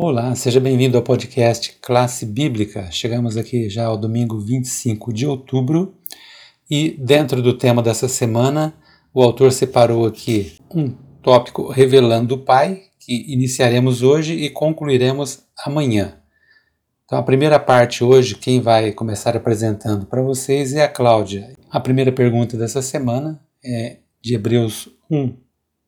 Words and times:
Olá, 0.00 0.32
seja 0.36 0.60
bem-vindo 0.60 0.96
ao 0.96 1.02
podcast 1.02 1.76
Classe 1.82 2.24
Bíblica. 2.24 2.88
Chegamos 2.88 3.36
aqui 3.36 3.68
já 3.68 3.86
ao 3.86 3.96
domingo 3.96 4.38
25 4.38 5.12
de 5.12 5.26
outubro 5.26 5.92
e, 6.70 6.90
dentro 6.90 7.42
do 7.42 7.52
tema 7.58 7.82
dessa 7.82 8.06
semana, 8.06 8.72
o 9.12 9.20
autor 9.20 9.50
separou 9.50 10.06
aqui 10.06 10.56
um 10.72 10.92
tópico 11.20 11.68
revelando 11.68 12.36
o 12.36 12.44
Pai, 12.44 12.82
que 13.00 13.32
iniciaremos 13.32 14.00
hoje 14.00 14.34
e 14.34 14.48
concluiremos 14.48 15.42
amanhã. 15.66 16.22
Então, 17.04 17.18
a 17.18 17.22
primeira 17.24 17.58
parte 17.58 18.04
hoje, 18.04 18.36
quem 18.36 18.60
vai 18.60 18.92
começar 18.92 19.36
apresentando 19.36 20.06
para 20.06 20.22
vocês 20.22 20.74
é 20.74 20.84
a 20.84 20.88
Cláudia. 20.88 21.56
A 21.68 21.80
primeira 21.80 22.12
pergunta 22.12 22.56
dessa 22.56 22.80
semana 22.82 23.44
é 23.64 23.96
de 24.22 24.36
Hebreus 24.36 24.88
1, 25.10 25.36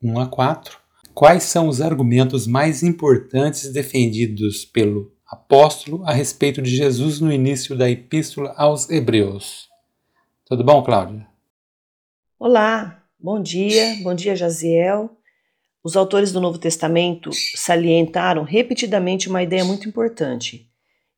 1 0.03 0.18
a 0.18 0.27
4 0.27 0.81
Quais 1.15 1.43
são 1.43 1.69
os 1.69 1.81
argumentos 1.81 2.46
mais 2.46 2.82
importantes 2.82 3.73
defendidos 3.73 4.64
pelo 4.64 5.13
apóstolo 5.27 6.03
a 6.05 6.13
respeito 6.13 6.63
de 6.63 6.71
Jesus 6.71 7.21
no 7.21 7.32
início 7.32 7.77
da 7.77 7.91
epístola 7.91 8.55
aos 8.57 8.89
Hebreus? 8.89 9.68
Tudo 10.46 10.65
bom, 10.65 10.82
Cláudia? 10.82 11.27
Olá, 12.39 13.03
bom 13.18 13.43
dia, 13.43 13.99
bom 14.03 14.15
dia, 14.15 14.37
Jaziel. 14.37 15.11
Os 15.82 15.96
autores 15.96 16.32
do 16.32 16.41
Novo 16.41 16.59
Testamento 16.59 17.31
salientaram 17.54 18.45
repetidamente 18.45 19.29
uma 19.29 19.43
ideia 19.43 19.65
muito 19.65 19.89
importante. 19.89 20.71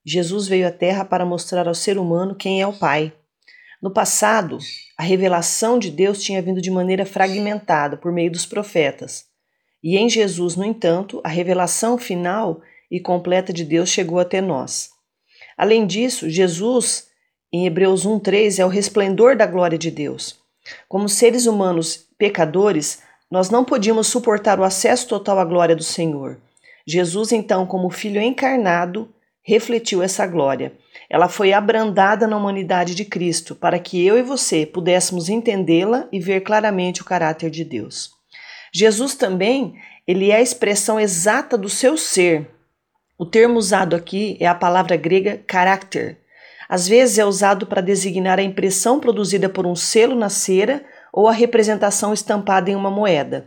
Jesus 0.05 0.48
veio 0.48 0.66
à 0.66 0.72
Terra 0.72 1.05
para 1.05 1.27
mostrar 1.27 1.69
ao 1.69 1.74
ser 1.74 1.98
humano 1.98 2.34
quem 2.34 2.61
é 2.61 2.66
o 2.66 2.72
Pai. 2.72 3.12
No 3.80 3.92
passado, 3.92 4.59
a 4.97 5.02
revelação 5.02 5.78
de 5.78 5.91
Deus 5.91 6.22
tinha 6.22 6.41
vindo 6.41 6.62
de 6.62 6.70
maneira 6.70 7.05
fragmentada 7.05 7.97
por 7.97 8.11
meio 8.11 8.33
dos 8.33 8.47
profetas. 8.47 9.31
E 9.82 9.96
em 9.96 10.09
Jesus, 10.09 10.54
no 10.54 10.64
entanto, 10.64 11.20
a 11.24 11.28
revelação 11.28 11.98
final 11.98 12.61
e 12.91 13.00
completa 13.00 13.52
de 13.52 13.64
Deus 13.64 13.88
chegou 13.88 14.19
até 14.19 14.41
nós. 14.41 14.91
Além 15.56 15.86
disso, 15.86 16.30
Jesus, 16.30 17.08
em 17.52 17.66
Hebreus 17.66 18.06
1:3, 18.06 18.58
é 18.58 18.64
o 18.64 18.69
resplendor 18.69 19.36
da 19.36 19.47
glória 19.47 19.78
de 19.78 19.91
Deus. 19.91 20.41
Como 20.88 21.08
seres 21.08 21.47
humanos 21.47 22.06
pecadores, 22.16 23.03
nós 23.30 23.50
não 23.50 23.64
podíamos 23.64 24.06
suportar 24.06 24.60
o 24.60 24.64
acesso 24.64 25.08
total 25.08 25.38
à 25.38 25.44
glória 25.44 25.75
do 25.75 25.83
Senhor. 25.83 26.38
Jesus, 26.86 27.33
então, 27.33 27.66
como 27.66 27.91
Filho 27.91 28.20
encarnado, 28.20 29.08
refletiu 29.42 30.03
essa 30.03 30.27
glória. 30.27 30.72
Ela 31.10 31.28
foi 31.28 31.53
abrandada 31.53 32.27
na 32.27 32.36
humanidade 32.36 32.94
de 32.94 33.05
Cristo, 33.05 33.55
para 33.55 33.78
que 33.78 34.05
eu 34.05 34.16
e 34.19 34.22
você 34.22 34.64
pudéssemos 34.64 35.28
entendê-la 35.28 36.06
e 36.12 36.20
ver 36.20 36.42
claramente 36.42 37.03
o 37.03 37.05
caráter 37.05 37.50
de 37.50 37.64
Deus. 37.64 38.22
Jesus 38.73 39.15
também, 39.15 39.75
ele 40.06 40.31
é 40.31 40.37
a 40.37 40.42
expressão 40.42 40.98
exata 40.98 41.59
do 41.59 41.69
seu 41.69 41.97
ser. 41.97 42.51
O 43.19 43.27
termo 43.27 43.59
usado 43.59 43.95
aqui 43.95 44.37
é 44.41 44.47
a 44.47 44.55
palavra 44.55 44.97
grega 44.97 45.42
character. 45.48 46.19
Às 46.69 46.89
vezes 46.89 47.19
é 47.19 47.25
usado 47.25 47.67
para 47.67 47.83
designar 47.83 48.39
a 48.39 48.43
impressão 48.43 48.98
produzida 48.98 49.48
por 49.48 49.67
um 49.67 49.77
selo 49.77 50.15
na 50.15 50.31
cera 50.31 50.83
ou 51.12 51.28
a 51.28 51.33
representação 51.33 52.15
estampada 52.15 52.70
em 52.70 52.75
uma 52.75 52.91
moeda. 52.91 53.45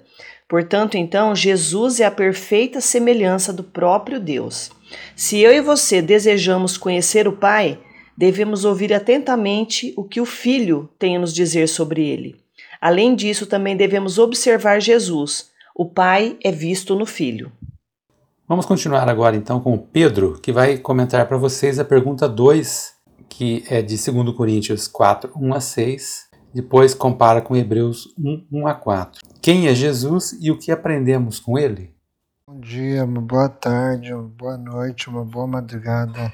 Portanto, 0.48 0.96
então, 0.96 1.36
Jesus 1.36 2.00
é 2.00 2.06
a 2.06 2.12
perfeita 2.12 2.80
semelhança 2.80 3.52
do 3.52 3.64
próprio 3.64 4.20
Deus. 4.20 4.70
Se 5.16 5.40
eu 5.40 5.52
e 5.52 5.60
você 5.60 6.04
desejamos 6.04 6.78
conhecer 6.78 7.28
o 7.28 7.34
Pai, 7.36 7.80
devemos 8.16 8.64
ouvir 8.64 8.94
atentamente 8.94 9.92
o 9.98 10.04
que 10.04 10.22
o 10.22 10.26
Filho 10.26 10.88
tem 11.00 11.16
a 11.16 11.20
nos 11.20 11.34
dizer 11.34 11.68
sobre 11.68 12.08
ele. 12.08 12.45
Além 12.86 13.16
disso, 13.16 13.48
também 13.48 13.76
devemos 13.76 14.20
observar 14.20 14.80
Jesus. 14.80 15.50
O 15.76 15.90
Pai 15.90 16.38
é 16.44 16.52
visto 16.52 16.96
no 16.96 17.04
Filho. 17.04 17.52
Vamos 18.48 18.68
continuar 18.68 19.10
agora 19.10 19.36
então 19.36 19.60
com 19.60 19.74
o 19.74 19.80
Pedro, 19.80 20.40
que 20.40 20.52
vai 20.52 20.78
comentar 20.78 21.28
para 21.28 21.36
vocês 21.36 21.80
a 21.80 21.84
pergunta 21.84 22.30
2, 22.30 22.94
que 23.28 23.64
é 23.72 23.82
de 23.82 23.96
2 23.98 24.36
Coríntios 24.36 24.88
4, 24.88 25.32
1 25.36 25.54
a 25.56 25.60
6. 25.60 26.30
Depois 26.54 26.94
compara 26.94 27.42
com 27.42 27.56
Hebreus 27.56 28.14
1, 28.20 28.46
1 28.52 28.68
a 28.68 28.76
4. 28.76 29.20
Quem 29.42 29.68
é 29.68 29.74
Jesus 29.74 30.38
e 30.40 30.52
o 30.52 30.60
que 30.60 30.72
aprendemos 30.72 31.40
com 31.40 31.58
ele? 31.58 31.92
Bom 32.48 32.60
dia, 32.60 33.04
uma 33.04 33.20
boa 33.20 33.50
tarde, 33.50 34.14
uma 34.14 34.30
boa 34.30 34.58
noite, 34.60 35.10
uma 35.10 35.26
boa 35.26 35.48
madrugada. 35.48 36.32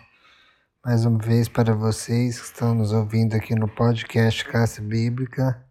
Mais 0.85 1.05
uma 1.05 1.17
vez 1.17 1.47
para 1.47 1.73
vocês 1.73 2.41
que 2.41 2.45
estão 2.47 2.75
nos 2.75 2.91
ouvindo 2.91 3.35
aqui 3.35 3.55
no 3.55 3.69
podcast 3.69 4.43
Classe 4.43 4.81
Bíblica. 4.81 5.70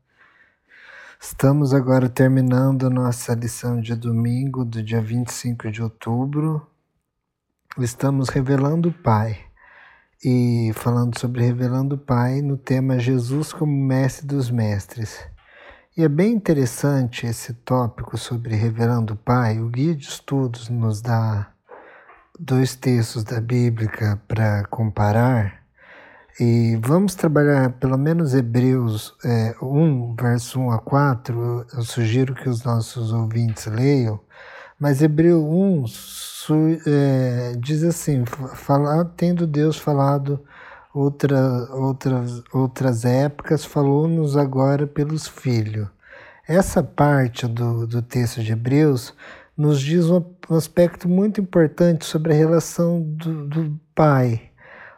Estamos 1.23 1.75
agora 1.75 2.09
terminando 2.09 2.89
nossa 2.89 3.35
lição 3.35 3.79
de 3.79 3.95
domingo, 3.95 4.65
do 4.65 4.83
dia 4.83 5.03
25 5.03 5.71
de 5.71 5.83
outubro. 5.83 6.67
Estamos 7.79 8.31
revelando 8.31 8.89
o 8.89 8.93
Pai 8.93 9.39
e 10.25 10.73
falando 10.75 11.19
sobre 11.19 11.45
revelando 11.45 11.97
o 11.97 11.99
Pai 11.99 12.41
no 12.41 12.57
tema 12.57 12.99
Jesus 12.99 13.53
como 13.53 13.71
Mestre 13.71 14.27
dos 14.27 14.51
Mestres. 14.51 15.21
E 15.95 16.03
é 16.03 16.09
bem 16.09 16.33
interessante 16.33 17.27
esse 17.27 17.53
tópico 17.53 18.17
sobre 18.17 18.55
revelando 18.55 19.13
o 19.13 19.19
Pai. 19.19 19.61
O 19.61 19.69
guia 19.69 19.95
de 19.95 20.07
estudos 20.07 20.71
nos 20.71 21.03
dá 21.03 21.53
dois 22.39 22.75
textos 22.75 23.25
da 23.25 23.43
Bíblia 23.43 23.91
para 24.27 24.65
comparar 24.71 25.60
e 26.39 26.79
vamos 26.83 27.15
trabalhar 27.15 27.73
pelo 27.73 27.99
menos 27.99 28.35
Hebreus 28.35 29.15
é, 29.25 29.55
1, 29.61 30.15
verso 30.21 30.61
1 30.61 30.71
a 30.71 30.79
4. 30.79 31.67
Eu 31.75 31.83
sugiro 31.83 32.35
que 32.35 32.49
os 32.49 32.63
nossos 32.63 33.13
ouvintes 33.13 33.67
leiam. 33.67 34.21
Mas 34.79 35.03
Hebreu 35.03 35.45
1 35.45 35.87
su, 35.87 36.55
é, 36.87 37.55
diz 37.59 37.83
assim: 37.83 38.25
falar, 38.55 39.05
tendo 39.17 39.47
Deus 39.47 39.77
falado 39.79 40.43
outra, 40.95 41.39
outras, 41.73 42.43
outras 42.53 43.05
épocas, 43.05 43.65
falou-nos 43.65 44.37
agora 44.37 44.87
pelos 44.87 45.27
filhos. 45.29 45.89
Essa 46.49 46.83
parte 46.83 47.47
do, 47.47 47.87
do 47.87 48.03
texto 48.03 48.43
de 48.43 48.53
Hebreus 48.53 49.15
nos 49.57 49.81
diz 49.81 50.07
um, 50.07 50.25
um 50.49 50.57
aspecto 50.57 51.09
muito 51.09 51.41
importante 51.41 52.05
sobre 52.07 52.33
a 52.33 52.37
relação 52.37 53.03
do, 53.03 53.47
do 53.47 53.81
pai 53.95 54.50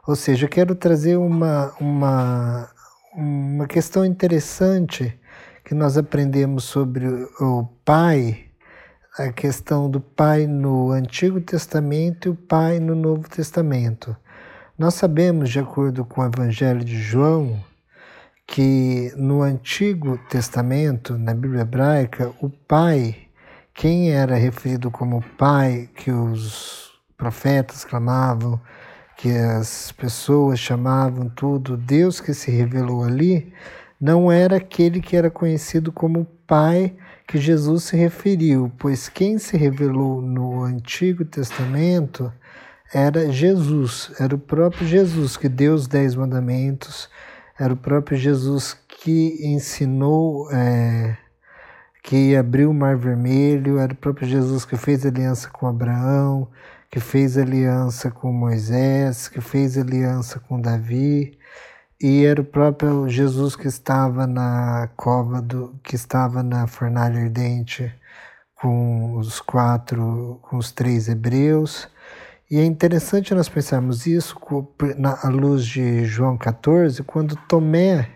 ou 0.06 0.16
seja, 0.16 0.46
eu 0.46 0.48
quero 0.50 0.74
trazer 0.74 1.16
uma, 1.16 1.72
uma, 1.78 2.68
uma 3.14 3.66
questão 3.66 4.04
interessante 4.04 5.16
que 5.64 5.74
nós 5.74 5.96
aprendemos 5.96 6.64
sobre 6.64 7.06
o 7.40 7.68
Pai, 7.84 8.46
a 9.16 9.30
questão 9.30 9.88
do 9.88 10.00
Pai 10.00 10.46
no 10.46 10.90
Antigo 10.90 11.40
Testamento 11.40 12.26
e 12.26 12.30
o 12.30 12.34
Pai 12.34 12.80
no 12.80 12.96
Novo 12.96 13.28
Testamento. 13.28 14.16
Nós 14.76 14.94
sabemos, 14.94 15.50
de 15.50 15.60
acordo 15.60 16.04
com 16.04 16.20
o 16.20 16.26
Evangelho 16.26 16.84
de 16.84 17.00
João, 17.00 17.62
que 18.44 19.12
no 19.16 19.40
Antigo 19.40 20.19
Testamento, 20.28 21.16
na 21.16 21.32
Bíblia 21.32 21.62
hebraica, 21.62 22.32
o 22.40 22.50
Pai, 22.50 23.28
quem 23.72 24.10
era 24.10 24.34
referido 24.34 24.90
como 24.90 25.22
Pai, 25.38 25.88
que 25.94 26.10
os 26.10 26.90
profetas 27.16 27.84
clamavam, 27.84 28.60
que 29.22 29.31
as 29.31 29.93
pessoas 29.93 30.59
chamavam 30.59 31.28
tudo, 31.28 31.77
Deus 31.77 32.21
que 32.21 32.34
se 32.34 32.50
revelou 32.50 33.05
ali, 33.05 33.53
não 34.00 34.33
era 34.33 34.56
aquele 34.56 35.00
que 35.00 35.16
era 35.16 35.31
conhecido 35.31 35.93
como 35.93 36.27
Pai 36.44 36.97
que 37.28 37.38
Jesus 37.38 37.84
se 37.84 37.97
referiu, 37.97 38.72
pois 38.77 39.09
quem 39.09 39.38
se 39.38 39.56
revelou 39.56 40.21
no 40.21 40.65
Antigo 40.65 41.25
Testamento 41.25 42.32
era 42.93 43.31
Jesus, 43.31 44.11
era 44.19 44.34
o 44.34 44.38
próprio 44.38 44.84
Jesus 44.84 45.37
que 45.37 45.49
deu 45.49 45.75
os 45.75 45.87
Dez 45.87 46.16
Mandamentos, 46.16 47.09
era 47.56 47.72
o 47.72 47.77
próprio 47.77 48.19
Jesus 48.19 48.77
que 48.88 49.38
ensinou, 49.41 50.50
é, 50.50 51.16
que 52.03 52.34
abriu 52.34 52.71
o 52.71 52.75
Mar 52.75 52.97
Vermelho, 52.97 53.78
era 53.78 53.93
o 53.93 53.96
próprio 53.96 54.26
Jesus 54.26 54.64
que 54.64 54.76
fez 54.76 55.06
aliança 55.06 55.49
com 55.49 55.69
Abraão, 55.69 56.49
que 56.93 57.00
fez 57.00 57.39
aliança 57.39 58.11
com 58.11 58.31
Moisés, 58.31 59.27
que 59.27 59.41
fez 59.41 59.79
aliança 59.79 60.39
com 60.39 60.61
Davi, 60.61 61.39
e 61.99 62.27
era 62.27 62.43
o 62.43 62.44
próprio 62.44 63.09
Jesus 63.09 63.56
que 63.56 63.67
estava 63.67 64.27
na 64.27 64.91
cova 64.94 65.41
do 65.41 65.75
que 65.83 65.97
estava 65.97 66.43
na 66.43 66.67
fornalha 66.67 67.23
ardente 67.23 67.91
com 68.55 69.17
os 69.17 69.41
quatro, 69.41 70.39
com 70.43 70.59
os 70.59 70.71
três 70.71 71.09
hebreus. 71.09 71.89
E 72.50 72.59
é 72.59 72.65
interessante 72.65 73.35
nós 73.35 73.49
pensarmos 73.49 74.06
isso 74.06 74.37
à 75.23 75.29
luz 75.31 75.65
de 75.65 76.05
João 76.05 76.37
14, 76.37 77.03
quando 77.05 77.37
Tomé 77.49 78.11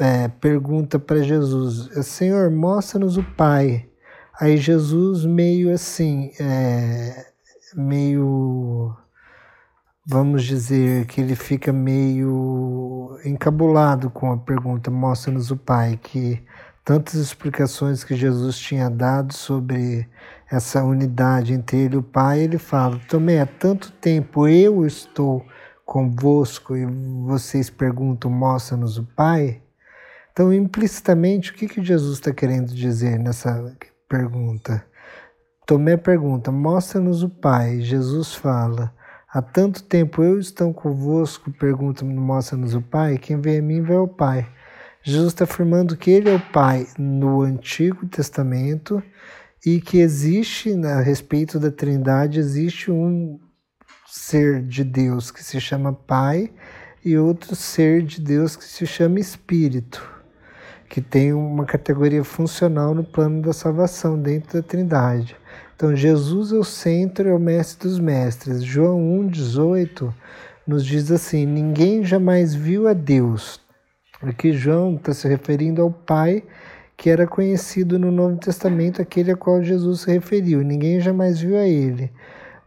é, 0.00 0.26
pergunta 0.26 0.98
para 0.98 1.22
Jesus: 1.22 1.90
Senhor, 2.04 2.50
mostra-nos 2.50 3.16
o 3.16 3.22
Pai. 3.22 3.88
Aí 4.40 4.56
Jesus, 4.56 5.24
meio 5.24 5.72
assim, 5.72 6.32
é, 6.40 7.33
meio, 7.74 8.94
vamos 10.06 10.44
dizer, 10.44 11.06
que 11.06 11.20
ele 11.20 11.34
fica 11.34 11.72
meio 11.72 13.18
encabulado 13.24 14.10
com 14.10 14.32
a 14.32 14.36
pergunta: 14.36 14.90
mostra-nos 14.90 15.50
o 15.50 15.56
Pai, 15.56 15.98
que 16.02 16.42
tantas 16.84 17.14
explicações 17.14 18.04
que 18.04 18.14
Jesus 18.14 18.58
tinha 18.58 18.90
dado 18.90 19.32
sobre 19.34 20.08
essa 20.50 20.84
unidade 20.84 21.52
entre 21.52 21.78
ele 21.78 21.94
e 21.94 21.98
o 21.98 22.02
Pai, 22.02 22.40
ele 22.40 22.58
fala: 22.58 23.00
Tomé, 23.08 23.40
há 23.40 23.46
tanto 23.46 23.90
tempo 23.92 24.46
eu 24.46 24.86
estou 24.86 25.44
convosco 25.84 26.76
e 26.76 26.86
vocês 27.26 27.70
perguntam, 27.70 28.30
mostra-nos 28.30 28.98
o 28.98 29.04
Pai. 29.04 29.62
Então, 30.32 30.52
implicitamente, 30.52 31.52
o 31.52 31.54
que, 31.54 31.68
que 31.68 31.82
Jesus 31.82 32.14
está 32.18 32.32
querendo 32.32 32.74
dizer 32.74 33.18
nessa 33.18 33.72
pergunta? 34.08 34.84
Tomé 35.66 35.96
pergunta, 35.96 36.52
mostra-nos 36.52 37.22
o 37.22 37.28
Pai. 37.28 37.80
Jesus 37.80 38.34
fala, 38.34 38.94
há 39.32 39.40
tanto 39.40 39.82
tempo 39.82 40.22
eu 40.22 40.38
estou 40.38 40.74
convosco, 40.74 41.50
pergunta, 41.52 42.04
mostra-nos 42.04 42.74
o 42.74 42.82
Pai. 42.82 43.16
Quem 43.16 43.40
vem 43.40 43.58
a 43.58 43.62
mim 43.62 43.80
vê 43.80 43.94
o 43.94 44.06
Pai. 44.06 44.46
Jesus 45.02 45.28
está 45.28 45.44
afirmando 45.44 45.96
que 45.96 46.10
ele 46.10 46.28
é 46.28 46.34
o 46.34 46.52
Pai 46.52 46.86
no 46.98 47.40
Antigo 47.40 48.06
Testamento 48.06 49.02
e 49.64 49.80
que 49.80 49.98
existe, 49.98 50.74
a 50.84 51.00
respeito 51.00 51.58
da 51.58 51.70
Trindade, 51.70 52.38
existe 52.38 52.90
um 52.90 53.40
ser 54.06 54.62
de 54.62 54.84
Deus 54.84 55.30
que 55.30 55.42
se 55.42 55.58
chama 55.58 55.94
Pai 55.94 56.52
e 57.02 57.16
outro 57.16 57.56
ser 57.56 58.02
de 58.02 58.20
Deus 58.20 58.54
que 58.54 58.64
se 58.64 58.86
chama 58.86 59.18
Espírito, 59.18 60.13
que 60.94 61.00
tem 61.00 61.32
uma 61.32 61.64
categoria 61.64 62.22
funcional 62.22 62.94
no 62.94 63.02
plano 63.02 63.42
da 63.42 63.52
salvação 63.52 64.16
dentro 64.16 64.62
da 64.62 64.62
Trindade. 64.62 65.34
Então, 65.74 65.96
Jesus 65.96 66.52
é 66.52 66.54
o 66.54 66.62
centro, 66.62 67.28
é 67.28 67.34
o 67.34 67.38
mestre 67.40 67.88
dos 67.88 67.98
mestres. 67.98 68.62
João 68.62 69.00
1,18 69.28 70.14
nos 70.64 70.86
diz 70.86 71.10
assim: 71.10 71.46
Ninguém 71.46 72.04
jamais 72.04 72.54
viu 72.54 72.86
a 72.86 72.92
Deus, 72.92 73.60
Aqui 74.22 74.52
João 74.52 74.94
está 74.94 75.12
se 75.12 75.26
referindo 75.26 75.82
ao 75.82 75.90
Pai 75.90 76.44
que 76.96 77.10
era 77.10 77.26
conhecido 77.26 77.98
no 77.98 78.12
Novo 78.12 78.36
Testamento, 78.36 79.02
aquele 79.02 79.32
a 79.32 79.36
qual 79.36 79.64
Jesus 79.64 80.02
se 80.02 80.12
referiu. 80.12 80.62
Ninguém 80.62 81.00
jamais 81.00 81.40
viu 81.40 81.58
a 81.58 81.66
ele. 81.66 82.12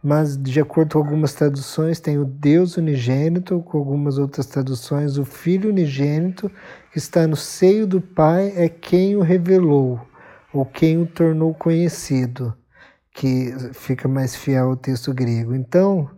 Mas, 0.02 0.36
de 0.36 0.60
acordo 0.60 0.92
com 0.92 0.98
algumas 0.98 1.34
traduções, 1.34 1.98
tem 1.98 2.18
o 2.18 2.24
Deus 2.24 2.76
unigênito, 2.76 3.60
com 3.62 3.78
algumas 3.78 4.16
outras 4.16 4.46
traduções, 4.46 5.18
o 5.18 5.24
Filho 5.24 5.70
unigênito, 5.70 6.50
que 6.92 6.98
está 6.98 7.26
no 7.26 7.36
seio 7.36 7.86
do 7.86 8.00
Pai, 8.00 8.52
é 8.54 8.68
quem 8.68 9.16
o 9.16 9.20
revelou, 9.20 10.00
ou 10.52 10.64
quem 10.64 10.98
o 11.02 11.06
tornou 11.06 11.52
conhecido, 11.52 12.54
que 13.12 13.52
fica 13.72 14.06
mais 14.06 14.36
fiel 14.36 14.70
ao 14.70 14.76
texto 14.76 15.12
grego. 15.12 15.52
Então, 15.54 16.08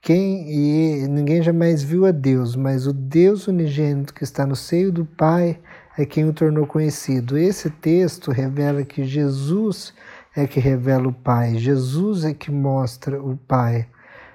quem 0.00 0.48
e 0.48 1.08
ninguém 1.08 1.42
jamais 1.42 1.82
viu 1.82 2.06
a 2.06 2.12
Deus, 2.12 2.54
mas 2.54 2.86
o 2.86 2.92
Deus 2.92 3.48
unigênito 3.48 4.14
que 4.14 4.22
está 4.22 4.46
no 4.46 4.54
seio 4.54 4.92
do 4.92 5.04
Pai 5.04 5.58
é 5.98 6.06
quem 6.06 6.28
o 6.28 6.32
tornou 6.32 6.64
conhecido. 6.64 7.36
Esse 7.36 7.70
texto 7.70 8.30
revela 8.30 8.84
que 8.84 9.02
Jesus 9.02 9.92
é 10.36 10.46
que 10.46 10.60
revela 10.60 11.08
o 11.08 11.12
Pai, 11.12 11.56
Jesus 11.56 12.22
é 12.24 12.34
que 12.34 12.50
mostra 12.50 13.20
o 13.22 13.38
Pai, 13.38 13.86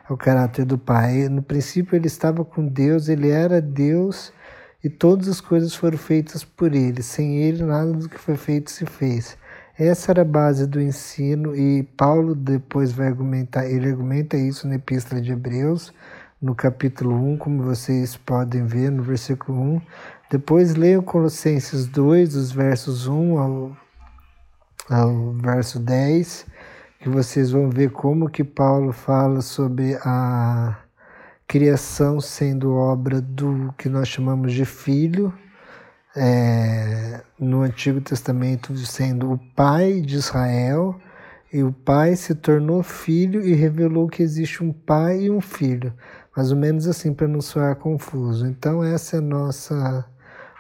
o 0.10 0.18
caráter 0.18 0.66
do 0.66 0.78
Pai. 0.78 1.30
No 1.30 1.44
princípio 1.44 1.96
ele 1.96 2.08
estava 2.08 2.44
com 2.44 2.66
Deus, 2.66 3.08
ele 3.08 3.30
era 3.30 3.62
Deus 3.62 4.34
e 4.84 4.90
todas 4.90 5.28
as 5.28 5.40
coisas 5.40 5.76
foram 5.76 6.00
feitas 6.00 6.44
por 6.44 6.74
ele. 6.74 7.04
Sem 7.04 7.38
ele 7.38 7.64
nada 7.64 7.94
do 7.94 8.10
que 8.10 8.18
foi 8.18 8.36
feito 8.36 8.72
se 8.72 8.84
fez. 8.84 9.38
Essa 9.78 10.12
era 10.12 10.24
a 10.24 10.26
base 10.26 10.66
do 10.66 10.82
ensino 10.82 11.56
e 11.56 11.84
Paulo 11.96 12.34
depois 12.34 12.92
vai 12.92 13.08
argumentar, 13.08 13.68
ele 13.68 13.88
argumenta 13.88 14.36
isso 14.36 14.68
na 14.68 14.76
Epístola 14.76 15.22
de 15.22 15.32
Hebreus, 15.32 15.94
no 16.42 16.56
capítulo 16.56 17.16
1, 17.16 17.38
como 17.38 17.64
vocês 17.64 18.18
podem 18.18 18.66
ver 18.66 18.92
no 18.92 19.04
versículo 19.04 19.60
1. 19.60 19.82
Depois 20.32 20.76
leiam 20.76 21.04
Colossenses 21.04 21.86
2, 21.86 22.34
dos 22.34 22.52
versos 22.52 23.08
1 23.08 23.38
ao, 23.38 23.78
ao 24.90 25.34
verso 25.34 25.80
10, 25.80 26.46
que 27.00 27.10
vocês 27.10 27.52
vão 27.52 27.70
ver 27.70 27.92
como 27.92 28.30
que 28.30 28.44
Paulo 28.44 28.92
fala 28.92 29.42
sobre 29.42 29.96
a 30.04 30.78
criação 31.48 32.22
sendo 32.22 32.74
obra 32.74 33.20
do 33.20 33.74
que 33.78 33.90
nós 33.90 34.08
chamamos 34.08 34.54
de 34.54 34.66
filho, 34.66 35.34
é, 36.16 37.22
no 37.40 37.62
Antigo 37.62 38.02
Testamento 38.02 38.76
sendo 38.78 39.34
o 39.34 39.38
pai 39.56 40.02
de 40.02 40.16
Israel, 40.16 41.00
e 41.52 41.64
o 41.64 41.72
pai 41.72 42.16
se 42.16 42.34
tornou 42.34 42.82
filho 42.82 43.42
e 43.42 43.54
revelou 43.54 44.08
que 44.08 44.24
existe 44.24 44.64
um 44.64 44.72
pai 44.72 45.24
e 45.24 45.32
um 45.32 45.42
filho, 45.42 45.94
mais 46.36 46.52
ou 46.52 46.58
menos 46.58 46.88
assim 46.88 47.14
para 47.14 47.28
não 47.28 47.42
soar 47.42 47.76
confuso. 47.76 48.48
Então 48.48 48.82
essa 48.82 49.18
é 49.18 49.20
nossa 49.20 50.06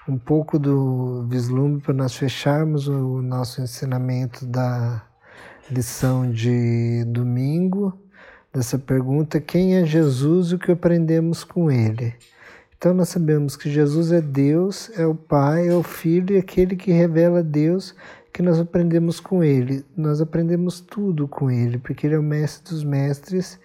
um 0.07 0.17
pouco 0.17 0.57
do 0.57 1.25
vislumbre 1.27 1.81
para 1.81 1.93
nós 1.93 2.15
fecharmos 2.15 2.87
o 2.87 3.21
nosso 3.21 3.61
ensinamento 3.61 4.45
da 4.45 5.03
lição 5.69 6.29
de 6.31 7.03
domingo, 7.05 7.97
dessa 8.53 8.79
pergunta: 8.79 9.39
quem 9.39 9.75
é 9.75 9.85
Jesus 9.85 10.47
e 10.47 10.55
o 10.55 10.59
que 10.59 10.71
aprendemos 10.71 11.43
com 11.43 11.71
ele? 11.71 12.13
Então 12.77 12.93
nós 12.95 13.09
sabemos 13.09 13.55
que 13.55 13.69
Jesus 13.69 14.11
é 14.11 14.21
Deus, 14.21 14.89
é 14.97 15.05
o 15.05 15.13
Pai, 15.13 15.67
é 15.67 15.73
o 15.73 15.83
Filho 15.83 16.35
e 16.35 16.39
aquele 16.39 16.75
que 16.75 16.91
revela 16.91 17.43
Deus 17.43 17.95
que 18.33 18.41
nós 18.41 18.59
aprendemos 18.59 19.19
com 19.19 19.43
ele. 19.43 19.85
Nós 19.95 20.19
aprendemos 20.19 20.79
tudo 20.79 21.27
com 21.27 21.51
ele, 21.51 21.77
porque 21.77 22.07
ele 22.07 22.15
é 22.15 22.19
o 22.19 22.23
mestre 22.23 22.73
dos 22.73 22.83
mestres 22.83 23.59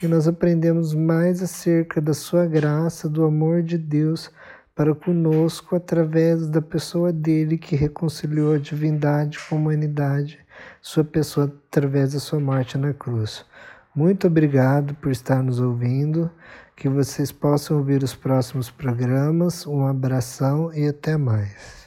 e 0.00 0.06
nós 0.06 0.28
aprendemos 0.28 0.94
mais 0.94 1.42
acerca 1.42 2.00
da 2.00 2.14
sua 2.14 2.46
graça, 2.46 3.08
do 3.08 3.24
amor 3.24 3.62
de 3.62 3.76
Deus 3.76 4.30
para 4.80 4.94
conosco 4.94 5.76
através 5.76 6.48
da 6.48 6.62
pessoa 6.62 7.12
dele 7.12 7.58
que 7.58 7.76
reconciliou 7.76 8.54
a 8.54 8.58
divindade 8.58 9.38
com 9.38 9.56
a 9.56 9.58
humanidade, 9.58 10.38
sua 10.80 11.04
pessoa 11.04 11.52
através 11.68 12.14
da 12.14 12.18
sua 12.18 12.40
morte 12.40 12.78
na 12.78 12.94
cruz. 12.94 13.44
Muito 13.94 14.26
obrigado 14.26 14.94
por 14.94 15.12
estar 15.12 15.42
nos 15.42 15.60
ouvindo 15.60 16.30
que 16.74 16.88
vocês 16.88 17.30
possam 17.30 17.76
ouvir 17.76 18.02
os 18.02 18.14
próximos 18.14 18.70
programas. 18.70 19.66
Um 19.66 19.86
abração 19.86 20.72
e 20.72 20.88
até 20.88 21.14
mais. 21.18 21.79